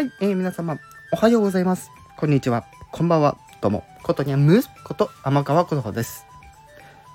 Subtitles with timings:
[0.00, 0.78] はい、えー、皆様、
[1.12, 1.90] おはようございます。
[2.16, 2.64] こんにちは。
[2.90, 3.36] こんばんは。
[3.60, 6.24] どうも、ことにゃむこと天川ことほです。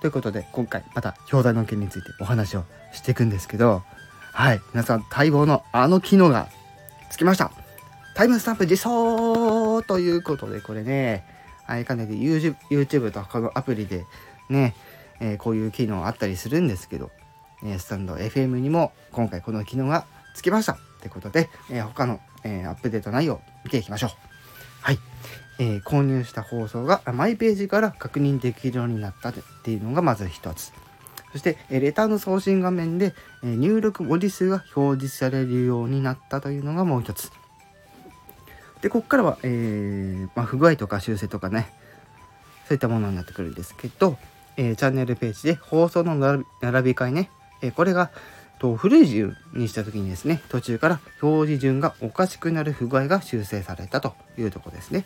[0.01, 3.81] ということで、今回また表題の件についてお話をしていくんですけど、
[4.33, 6.47] はい、皆さん、待望のあの機能が
[7.09, 7.49] つきました。
[8.13, 11.25] タイムスタンプ実装ということで、これね、
[11.65, 14.05] はい、かなり YouTube, YouTube と他のアプリで
[14.47, 14.75] ね、
[15.19, 17.09] えー、こういう機能あったりするんですけど、
[17.65, 20.77] えスタンド FM にも今回この機能がつきました。
[21.05, 24.09] ということで、えー、他の、えー、アップデート内容見ていきましょう。
[24.81, 24.97] はい。
[25.59, 30.73] えー、購入した放送がマイページから確認できるようになったっていうのがまず一つ。
[31.31, 33.13] そして、えレターの送信画面で、
[33.43, 37.31] え入力文字数が表示されるようになったというのがもう一つ。
[38.81, 41.71] で、ここからは、えー、まあ、不具合とか修正とかね、
[42.67, 44.17] そういったものになってくるんですけど、
[44.57, 46.43] えー、チャンネルページで放送の並
[46.81, 47.29] び替えね、
[47.61, 48.09] えー、これが
[48.59, 55.05] と古い順にした時にですね途中から表示順がおかしくなる不具合が修正されたというとこですね。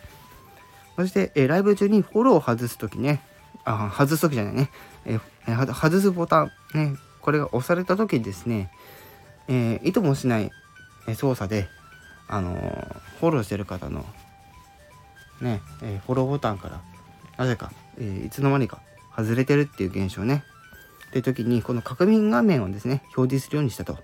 [0.96, 3.22] そして、え、ライブ中にフォローを外す時ね
[3.64, 4.70] あ外す時じゃないね、
[5.06, 8.70] え、外すボタンねこれが押された時にですね、
[9.48, 10.52] えー、意図もしない
[11.16, 11.68] 操作で
[12.28, 12.52] あの
[13.20, 14.06] フォローしてる方の
[15.42, 16.82] ね、えフォローボタンから
[17.38, 18.82] なぜか、えいつの間にか
[19.16, 20.44] 外れてるっていう現象ね
[21.12, 23.98] という時にこの確認画面をですね表示するようにしたと。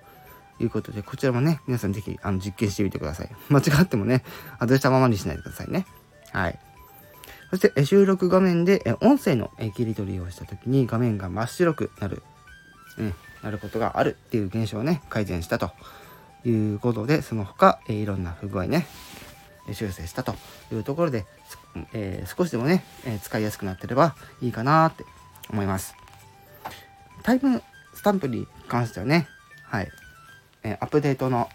[0.58, 3.30] いうことでこちらもね皆さん是非あの実験してみてください。
[3.50, 4.24] 間違ってもね
[4.58, 5.86] 外したままにしないでくださいね。
[6.32, 6.60] はい。
[7.50, 12.24] そして収録画面で音声の切り取りをした時に画面が真っ白くなる、
[12.98, 15.72] ね、なることがあるっていう現象をね改善したと。
[16.46, 18.86] いうことでその他いろんな不具合ね
[19.74, 20.36] 修正したと
[20.72, 21.26] いうところで、
[21.94, 25.06] えー、少しでもね、え使いやすくなってればいいかなって
[25.50, 25.96] 思います。
[27.26, 27.64] タイム
[27.96, 29.28] スタンプに関してはね、
[29.64, 29.90] はい、
[30.64, 31.50] え、アップデートの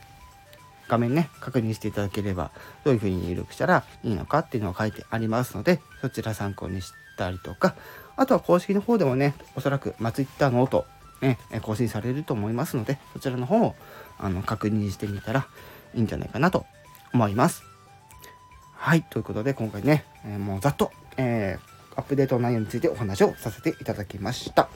[0.88, 2.50] 画面ね、確認していただければ、
[2.82, 7.76] どういう風に入力したらいいのかっていうのが書いてありますので、そちら参考にしたりとか、
[8.16, 10.86] あとは公式の方でもね、おそらく、ま Twitter、note、
[11.20, 13.76] ね、更新されると思いますので、そちらの方を
[14.18, 15.46] あの確認してみたら
[15.94, 16.66] いいんじゃないかなと
[17.14, 17.62] 思います。
[18.74, 24.68] はい、ということで今回ね、えー、もうざっと、えー、アップデート内容についてお話をさせていただきました。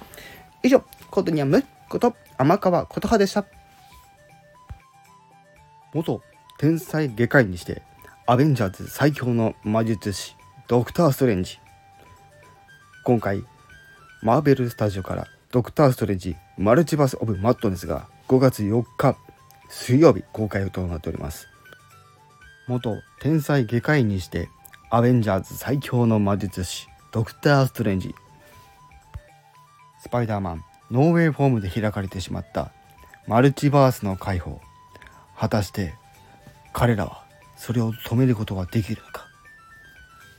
[0.64, 0.82] 以上、
[1.14, 3.46] コートニアムこと天川琴葉でした。
[5.92, 6.20] 元
[6.58, 7.82] 天才外科医にして、
[8.26, 10.34] アベンジャーズ最強の魔術師、
[10.66, 11.60] ドクター・ストレンジ。
[13.04, 13.44] 今回、
[14.24, 19.16] マーベルスタジオからドクター・ストレンジマルチバス・オブ・マットネスが5月4日
[19.68, 21.46] 水曜日公開となっております。
[22.66, 24.48] 元天才外科医にして
[24.90, 28.12] アベンジャーズ最強の魔術師ドクター・ストレンジ
[30.00, 32.70] スパイダーマンノーウェイフォームで開かれてしまった
[33.26, 34.60] マルチバースの解放。
[35.36, 35.92] 果たして
[36.72, 37.24] 彼らは
[37.56, 39.26] それを止めることができるのか？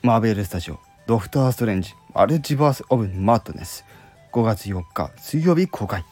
[0.01, 3.83] マーベルスタジオドクター・ストレンジマルチバース・オブ・マットネス。
[4.31, 6.05] 5月4日水曜日公開。